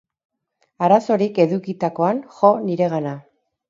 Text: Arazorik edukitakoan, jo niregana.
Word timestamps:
Arazorik 0.87 1.39
edukitakoan, 1.45 2.27
jo 2.43 2.55
niregana. 2.67 3.19